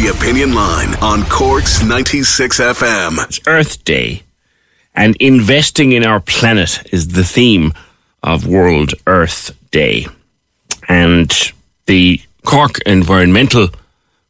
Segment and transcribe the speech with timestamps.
[0.00, 3.22] The Opinion Line on Cork's 96 FM.
[3.22, 4.22] It's Earth Day,
[4.94, 7.74] and investing in our planet is the theme
[8.22, 10.06] of World Earth Day.
[10.88, 11.30] And
[11.84, 13.68] the Cork Environmental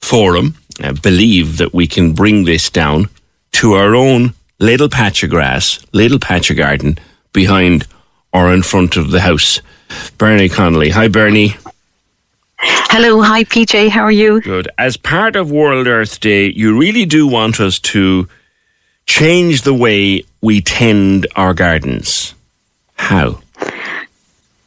[0.01, 3.09] Forum uh, believe that we can bring this down
[3.53, 6.99] to our own little patch of grass, little patch of garden
[7.33, 7.87] behind
[8.33, 9.61] or in front of the house.
[10.19, 10.91] Bernie Connolly.
[10.91, 11.55] Hi, Bernie.
[12.63, 14.41] Hello, hi PJ, how are you?
[14.41, 14.69] Good.
[14.77, 18.29] As part of World Earth Day, you really do want us to
[19.07, 22.35] change the way we tend our gardens.
[22.97, 23.41] How?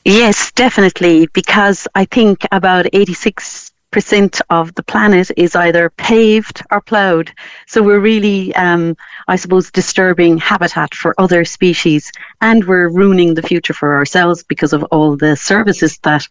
[0.05, 6.81] Yes, definitely, because I think about 86 percent of the planet is either paved or
[6.81, 7.31] ploughed.
[7.67, 8.97] So we're really, um,
[9.27, 12.11] I suppose, disturbing habitat for other species,
[12.41, 16.27] and we're ruining the future for ourselves because of all the services that,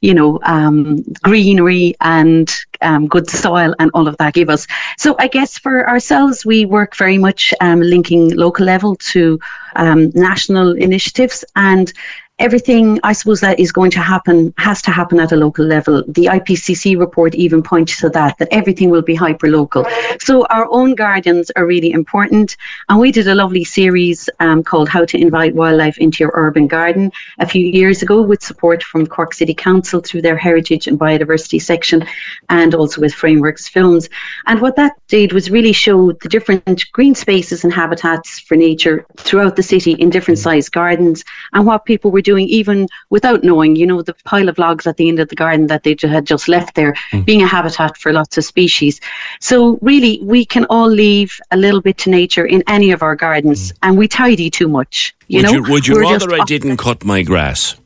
[0.00, 2.48] you know, um, greenery and
[2.82, 4.66] um, good soil and all of that give us.
[4.98, 9.40] So I guess for ourselves, we work very much um, linking local level to
[9.74, 11.92] um, national initiatives and
[12.38, 16.04] everything I suppose that is going to happen has to happen at a local level.
[16.06, 19.86] The IPCC report even points to that, that everything will be hyper local.
[20.20, 22.56] So our own gardens are really important.
[22.90, 26.66] And we did a lovely series um, called How to Invite Wildlife into Your Urban
[26.66, 30.98] Garden a few years ago with support from Cork City Council through their Heritage and
[31.00, 32.06] Biodiversity section
[32.50, 34.10] and also with Frameworks Films.
[34.44, 39.06] And what that did was really show the different green spaces and habitats for nature
[39.16, 43.76] throughout the city in different sized gardens and what people were doing even without knowing,
[43.76, 46.26] you know, the pile of logs at the end of the garden that they had
[46.26, 47.24] just left there mm.
[47.24, 49.00] being a habitat for lots of species.
[49.40, 53.16] So really, we can all leave a little bit to nature in any of our
[53.16, 53.78] gardens mm.
[53.82, 55.14] and we tidy too much.
[55.28, 57.76] You would know, you, would you rather I didn't cut my grass?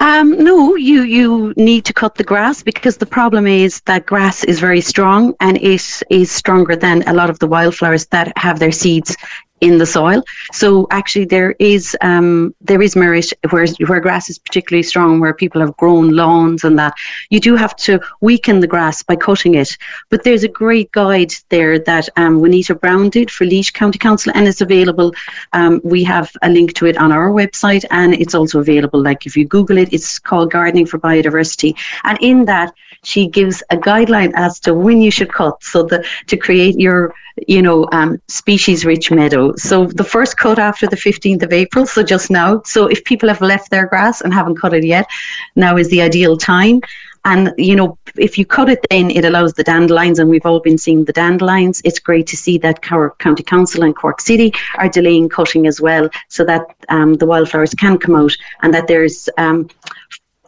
[0.00, 4.44] Um, no, you you need to cut the grass because the problem is that grass
[4.44, 8.58] is very strong and it is stronger than a lot of the wildflowers that have
[8.58, 9.14] their seeds
[9.60, 10.22] in the soil.
[10.52, 15.34] So actually, there is um, there is merit where where grass is particularly strong, where
[15.34, 16.94] people have grown lawns and that.
[17.30, 19.76] You do have to weaken the grass by cutting it.
[20.08, 24.32] But there's a great guide there that um, Juanita Browne did for Laois County Council,
[24.34, 25.12] and it's available.
[25.52, 29.02] Um, we have a link to it on our website, and it's also available.
[29.02, 32.72] Like if you Google it, it's called Gardening for Biodiversity, and in that
[33.02, 37.14] she gives a guideline as to when you should cut, so that to create your
[37.46, 39.49] you know, um, species rich meadow.
[39.56, 42.62] So the first cut after the 15th of April, so just now.
[42.64, 45.08] So if people have left their grass and haven't cut it yet,
[45.56, 46.80] now is the ideal time.
[47.24, 50.60] And, you know, if you cut it, then it allows the dandelions, and we've all
[50.60, 51.82] been seeing the dandelions.
[51.84, 55.80] It's great to see that Cork County Council and Cork City are delaying cutting as
[55.82, 58.32] well so that um, the wildflowers can come out
[58.62, 59.68] and that there's um,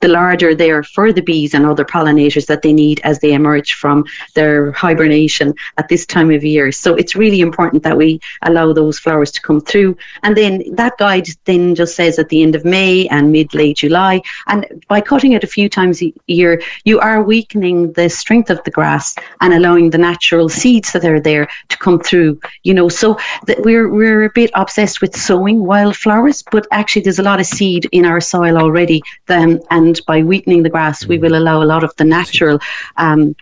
[0.03, 3.33] the larger they are for the bees and other pollinators that they need as they
[3.33, 4.05] emerge from
[4.35, 6.71] their hibernation at this time of year.
[6.73, 9.97] So it's really important that we allow those flowers to come through.
[10.25, 13.77] And then that guide then just says at the end of May and mid late
[13.77, 14.21] July.
[14.49, 18.63] And by cutting it a few times a year, you are weakening the strength of
[18.65, 22.41] the grass and allowing the natural seeds that are there to come through.
[22.65, 27.21] You know, so that we're we're a bit obsessed with sowing wildflowers, but actually there's
[27.21, 29.01] a lot of seed in our soil already.
[29.27, 32.59] Then and and by weakening the grass, we will allow a lot of the natural
[32.97, 33.35] um,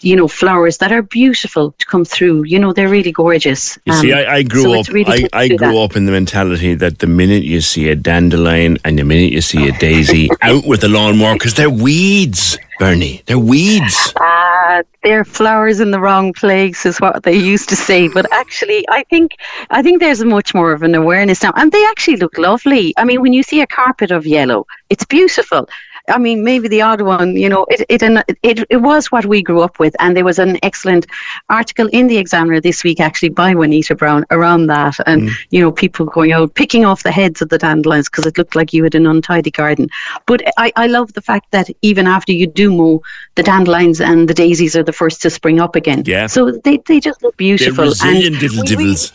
[0.00, 2.44] you know flowers that are beautiful to come through.
[2.44, 3.78] You know they're really gorgeous.
[3.86, 5.76] You um, see i, I grew so up really i, I grew that.
[5.76, 9.40] up in the mentality that the minute you see a dandelion and the minute you
[9.40, 14.12] see a daisy out with the lawnmower because they're weeds bernie they're weeds.
[14.16, 18.08] Uh, they're flowers in the wrong place is what they used to say.
[18.08, 19.36] But actually i think
[19.70, 21.52] i think there's much more of an awareness now.
[21.54, 22.92] And they actually look lovely.
[22.96, 25.68] I mean when you see a carpet of yellow it's beautiful
[26.08, 28.02] I mean, maybe the odd one, you know, it, it,
[28.42, 29.94] it, it was what we grew up with.
[30.00, 31.06] And there was an excellent
[31.48, 34.96] article in the Examiner this week, actually, by Juanita Browne around that.
[35.06, 35.32] And, mm.
[35.50, 38.56] you know, people going out picking off the heads of the dandelions because it looked
[38.56, 39.88] like you had an untidy garden.
[40.26, 43.02] But I, I love the fact that even after you do mow,
[43.36, 46.02] the dandelions and the daisies are the first to spring up again.
[46.04, 46.26] Yeah.
[46.26, 47.76] So they, they just look beautiful.
[47.76, 49.12] They're resilient and little devils.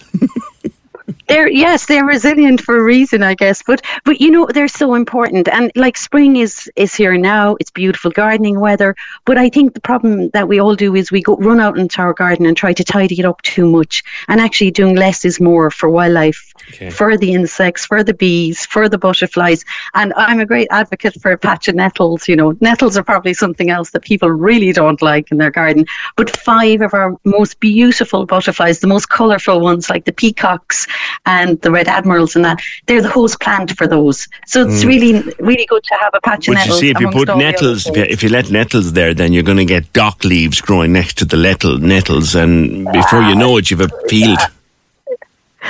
[1.28, 3.64] They're yes, they're resilient for a reason, I guess.
[3.64, 7.56] But but you know they're so important, and like spring is is here now.
[7.60, 8.96] It's beautiful gardening weather,
[9.26, 12.02] but I think the problem that we all do is we go run out into
[12.02, 15.40] our garden and try to tidy it up too much, and actually doing less is
[15.40, 16.90] more for wildlife, okay.
[16.90, 19.64] for the insects, for the bees, for the butterflies.
[19.94, 22.28] And I'm a great advocate for a patch of nettles.
[22.28, 25.86] You know, nettles are probably something else that people really don't like in their garden.
[26.18, 30.86] But five of our most beautiful butterflies, the most colourful ones, like the peacocks
[31.26, 34.28] and the red admirals and that, they're the host plant for those.
[34.46, 34.88] So it's mm.
[34.88, 36.68] really, really good to have a patch of nettles.
[36.68, 39.34] But you see, if you put nettles, if you, if you, let nettles there, then
[39.34, 43.36] you're going to get dock leaves growing next to the nettle, nettles, and before you
[43.36, 44.40] know it, you've a field.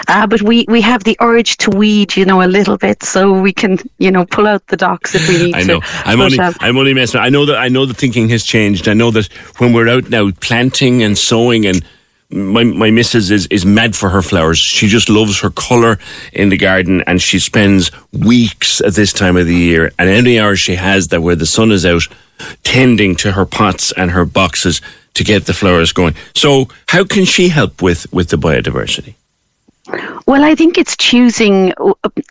[0.08, 3.40] Uh, but we, we have the urge to weed, you know, a little bit, so
[3.40, 5.80] we can, you know, pull out the docks if we need I know.
[5.80, 5.88] To.
[6.06, 7.20] I'm only, uh, I'm only messing.
[7.20, 8.88] I know that I know the thinking has changed.
[8.88, 9.26] I know that
[9.58, 11.84] when we're out now planting and sowing and
[12.30, 14.58] my my missus is is mad for her flowers.
[14.60, 15.98] She just loves her colour
[16.34, 19.92] in the garden, and she spends weeks at this time of the year.
[19.98, 22.04] And any hours she has that where the sun is out,
[22.64, 24.82] tending to her pots and her boxes
[25.14, 26.16] to get the flowers going.
[26.36, 29.16] So, how can she help with with the biodiversity?
[30.26, 31.74] Well, I think it's choosing.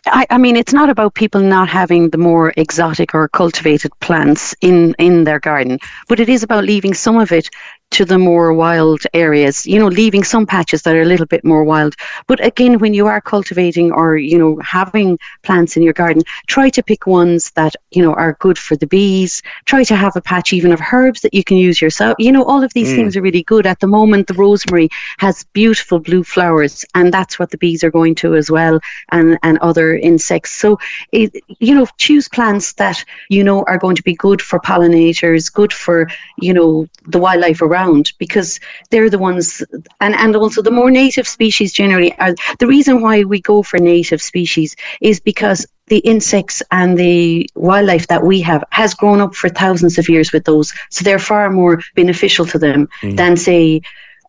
[0.05, 4.53] I, I, mean, it's not about people not having the more exotic or cultivated plants
[4.61, 7.49] in, in their garden, but it is about leaving some of it
[7.91, 11.43] to the more wild areas, you know, leaving some patches that are a little bit
[11.43, 11.95] more wild.
[12.27, 16.69] But again, when you are cultivating or, you know, having plants in your garden, try
[16.69, 19.41] to pick ones that, you know, are good for the bees.
[19.65, 22.15] Try to have a patch even of herbs that you can use yourself.
[22.19, 22.95] You know, all of these mm.
[22.97, 23.65] things are really good.
[23.65, 24.89] At the moment, the rosemary
[25.19, 28.79] has beautiful blue flowers, and that's what the bees are going to as well,
[29.11, 30.51] and, and other insects.
[30.51, 30.77] So,
[31.13, 35.51] it, you know, choose plants that, you know, are going to be good for pollinators,
[35.51, 38.59] good for, you know, the wildlife around around because
[38.89, 39.63] they're the ones,
[39.99, 42.35] and, and also the more native species generally are.
[42.59, 48.07] The reason why we go for native species is because the insects and the wildlife
[48.07, 50.73] that we have has grown up for thousands of years with those.
[50.89, 53.15] So they're far more beneficial to them mm.
[53.15, 53.81] than, say,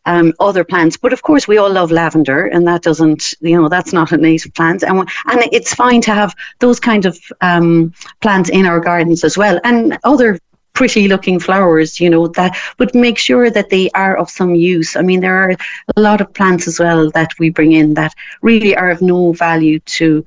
[0.07, 0.97] um, other plants.
[0.97, 4.17] But of course, we all love lavender, and that doesn't, you know, that's not a
[4.17, 4.83] native plant.
[4.83, 9.37] And, and it's fine to have those kind of um, plants in our gardens as
[9.37, 10.39] well, and other
[10.73, 14.97] pretty looking flowers, you know, that, but make sure that they are of some use.
[14.97, 15.57] I mean, there are
[15.97, 19.33] a lot of plants as well that we bring in that really are of no
[19.33, 20.25] value to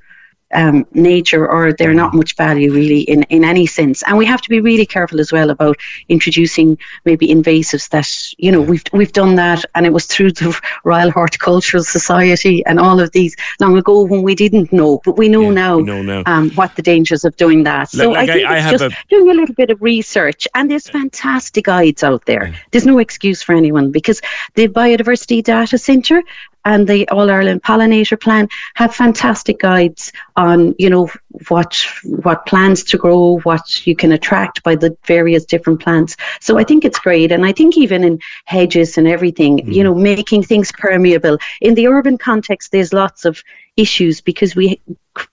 [0.52, 4.02] um, nature or they're not much value really in, in any sense.
[4.04, 5.78] And we have to be really careful as well about
[6.08, 8.08] introducing maybe invasives that,
[8.38, 12.78] you know, we've, we've done that and it was through the Royal Horticultural Society and
[12.78, 15.82] all of these long ago when we didn't know, but we know yeah, now, we
[15.84, 16.22] know now.
[16.26, 17.90] Um, what the dangers of doing that.
[17.90, 19.04] So like I think I, I it's just a...
[19.08, 22.54] doing a little bit of research and there's fantastic guides out there.
[22.70, 24.20] There's no excuse for anyone because
[24.54, 26.22] the Biodiversity Data Centre
[26.64, 31.10] and the All Ireland Pollinator Plan have fantastic guides on, you know,
[31.48, 36.16] what what plants to grow, what you can attract by the various different plants.
[36.40, 39.74] So I think it's great, and I think even in hedges and everything, mm.
[39.74, 41.38] you know, making things permeable.
[41.60, 43.42] In the urban context, there's lots of
[43.76, 44.80] issues because we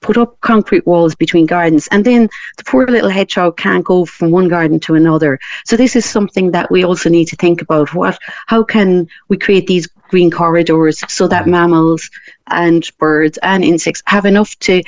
[0.02, 4.32] put up concrete walls between gardens and then the poor little hedgehog can't go from
[4.32, 7.94] one garden to another so this is something that we also need to think about
[7.94, 11.52] what how can we create these green corridors so that mm.
[11.52, 12.10] mammals
[12.48, 14.82] and birds and insects have enough to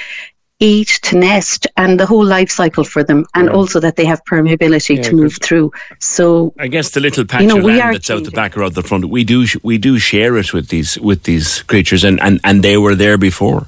[0.62, 3.54] eat, to nest, and the whole life cycle for them, and yeah.
[3.54, 5.74] also that they have permeability yeah, to move through.
[6.00, 8.28] So I guess the little patch you know, of land that's changing.
[8.28, 10.98] out the back or out the front, we do we do share it with these
[11.00, 13.68] with these creatures, and, and, and they were there before.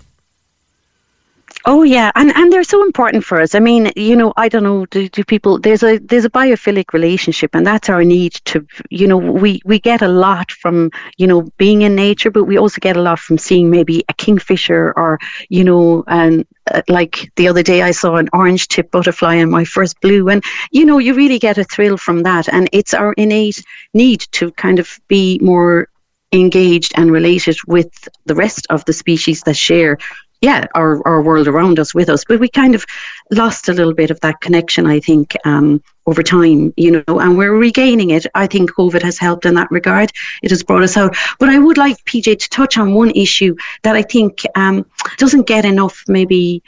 [1.66, 3.56] Oh yeah, and and they're so important for us.
[3.56, 5.60] I mean, you know, I don't know, do, do people?
[5.60, 9.80] There's a there's a biophilic relationship, and that's our need to, you know, we we
[9.80, 13.18] get a lot from you know being in nature, but we also get a lot
[13.20, 17.92] from seeing maybe a kingfisher or you know, and uh, like the other day I
[17.92, 21.58] saw an orange tip butterfly in my first blue, and you know, you really get
[21.58, 23.64] a thrill from that, and it's our innate
[23.94, 25.88] need to kind of be more
[26.34, 30.00] engaged and related with the rest of the species that share
[30.44, 32.26] yeah, our, our world around us with us.
[32.26, 32.86] But we kind of
[33.32, 37.38] lost a little bit of that connection, I think, um, over time, you know, and
[37.38, 38.26] we're regaining it.
[38.36, 40.12] I think COVID has helped in that regard.
[40.42, 41.16] It has brought us out.
[41.40, 44.86] But I would like PJ to touch on one issue that I think um,
[45.18, 46.62] doesn't get enough, maybe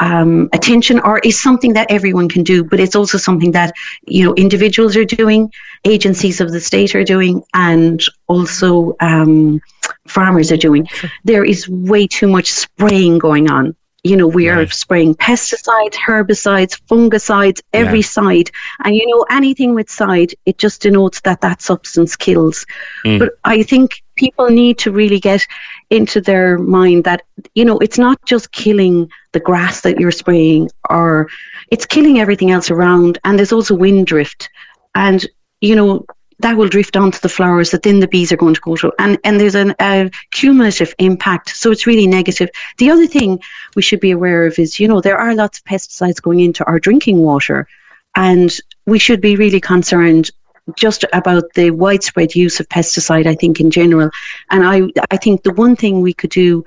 [0.00, 3.72] um, attention or is something that everyone can do, but it's also something that
[4.06, 5.52] you know individuals are doing,
[5.84, 9.60] agencies of the state are doing, and also um,
[10.06, 10.86] farmers are doing.
[11.24, 13.76] There is way too much spraying going on.
[14.06, 18.04] You know, we are spraying pesticides, herbicides, fungicides, every yeah.
[18.04, 18.50] side.
[18.84, 22.66] And you know, anything with side, it just denotes that that substance kills.
[23.06, 23.18] Mm.
[23.18, 25.46] But I think people need to really get
[25.94, 27.22] into their mind that,
[27.54, 31.28] you know, it's not just killing the grass that you're spraying or
[31.70, 33.18] it's killing everything else around.
[33.24, 34.48] And there's also wind drift.
[34.94, 35.24] And,
[35.60, 36.04] you know,
[36.40, 38.92] that will drift onto the flowers that then the bees are going to go to.
[38.98, 41.50] And, and there's an, a cumulative impact.
[41.50, 42.50] So it's really negative.
[42.78, 43.40] The other thing
[43.76, 46.64] we should be aware of is, you know, there are lots of pesticides going into
[46.64, 47.68] our drinking water.
[48.16, 48.54] And
[48.86, 50.30] we should be really concerned
[50.76, 54.10] just about the widespread use of pesticide, I think, in general.
[54.50, 56.64] And I, I think the one thing we could do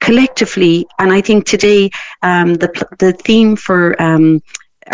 [0.00, 1.90] collectively, and I think today
[2.22, 4.42] um, the the theme for um,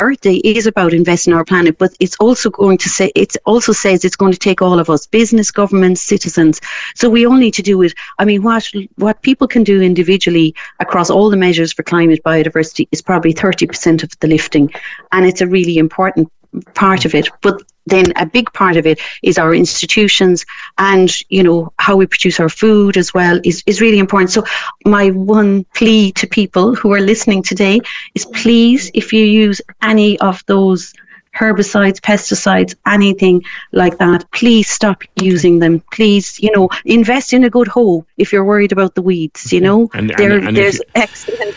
[0.00, 3.36] Earth Day is about investing in our planet, but it's also going to say it
[3.44, 6.60] also says it's going to take all of us, business, governments, citizens.
[6.94, 7.92] So we all need to do it.
[8.18, 12.86] I mean, what what people can do individually across all the measures for climate biodiversity
[12.92, 14.72] is probably thirty percent of the lifting,
[15.10, 16.30] and it's a really important
[16.74, 17.28] part of it.
[17.42, 20.44] But then a big part of it is our institutions
[20.78, 24.30] and you know how we produce our food as well is, is really important.
[24.30, 24.44] So
[24.84, 27.80] my one plea to people who are listening today
[28.14, 30.92] is please if you use any of those
[31.34, 33.40] herbicides pesticides anything
[33.70, 35.80] like that please stop using them.
[35.92, 39.60] Please you know invest in a good hoe if you're worried about the weeds you
[39.60, 39.88] know?
[39.94, 41.54] And, and, there, and there's excellent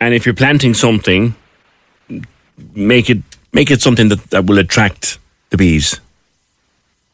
[0.00, 1.34] and if you're planting something
[2.74, 3.18] make it
[3.52, 5.18] make it something that, that will attract
[5.50, 6.00] the bees.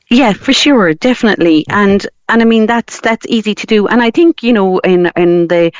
[0.09, 4.13] Yeah, for sure, definitely, and and I mean that's that's easy to do, and I
[4.13, 5.73] think you know in in the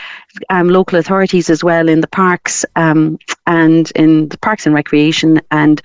[0.51, 5.41] um, local authorities as well, in the parks um, and in the parks and recreation
[5.53, 5.81] and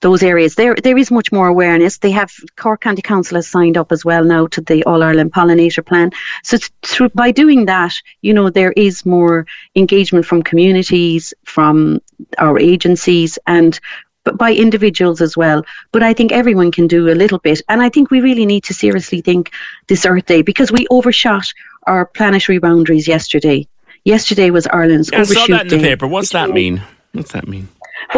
[0.00, 1.98] those areas, there there is much more awareness.
[1.98, 5.32] They have Cork County Council has signed up as well now to the All Ireland
[5.32, 6.10] Pollinator Plan.
[6.42, 9.46] So through by doing that, you know there is more
[9.76, 12.00] engagement from communities, from
[12.36, 13.78] our agencies, and
[14.26, 15.64] but by individuals as well.
[15.92, 17.62] But I think everyone can do a little bit.
[17.70, 19.52] And I think we really need to seriously think
[19.86, 21.46] this Earth Day because we overshot
[21.86, 23.66] our planetary boundaries yesterday.
[24.04, 25.90] Yesterday was Ireland's yeah, overshoot I saw that in the day.
[25.90, 26.08] paper.
[26.08, 26.82] What's that mean?
[27.12, 27.68] What's that mean?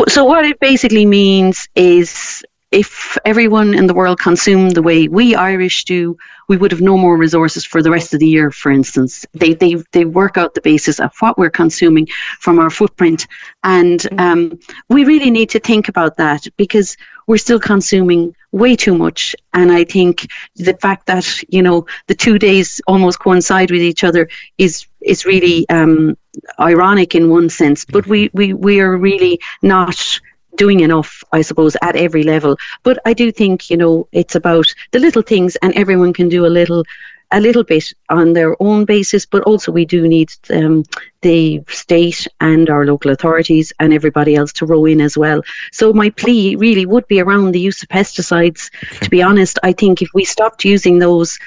[0.09, 5.35] So what it basically means is if everyone in the world consumed the way we
[5.35, 6.17] Irish do,
[6.49, 9.25] we would have no more resources for the rest of the year, for instance.
[9.33, 12.07] They, they, they work out the basis of what we're consuming
[12.41, 13.27] from our footprint.
[13.63, 14.21] And Mm-hmm.
[14.21, 14.59] um,
[14.89, 16.97] we really need to think about that because
[17.27, 19.37] we're still consuming way too much.
[19.53, 24.05] And I think the fact that, you know, the two days almost coincide with each
[24.05, 26.17] other is, is really um,
[26.59, 27.85] ironic in one sense.
[27.85, 30.21] But we, we, we are really not
[30.59, 32.57] doing enough, I suppose, at every level.
[32.83, 36.45] But I do think, you know, it's about the little things and everyone can do
[36.45, 36.85] a little
[37.31, 40.83] a little bit on their own basis, but also we do need um,
[41.21, 45.43] the state and our local authorities and everybody else to row in as well.
[45.73, 48.71] So my plea really would be around the use of pesticides.
[48.83, 49.05] Okay.
[49.05, 51.39] To be honest, I think if we stopped using those,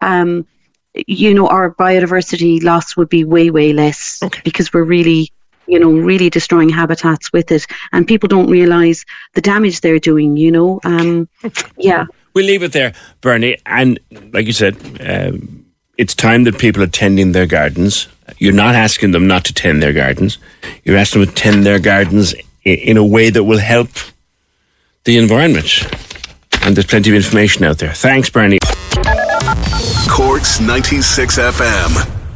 [0.00, 0.46] um,
[0.94, 4.40] you know, our biodiversity loss would be way, way less okay.
[4.44, 5.32] because we're really
[5.66, 7.66] you know, really destroying habitats with it.
[7.92, 9.04] And people don't realise
[9.34, 10.80] the damage they're doing, you know.
[10.84, 11.28] Um,
[11.76, 12.06] yeah.
[12.34, 13.58] We'll leave it there, Bernie.
[13.66, 13.98] And
[14.32, 15.64] like you said, um,
[15.96, 18.08] it's time that people are tending their gardens.
[18.38, 20.38] You're not asking them not to tend their gardens.
[20.84, 23.88] You're asking them to tend their gardens in, in a way that will help
[25.04, 25.86] the environment.
[26.62, 27.92] And there's plenty of information out there.
[27.92, 28.58] Thanks, Bernie.
[30.08, 32.13] Corks 96 FM.